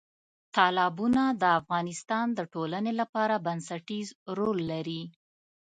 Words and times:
تالابونه 0.55 1.21
د 1.41 1.43
افغانستان 1.59 2.27
د 2.33 2.39
ټولنې 2.53 2.93
لپاره 3.01 3.35
بنسټیز 3.45 4.07
رول 4.37 4.59
لري. 4.71 5.01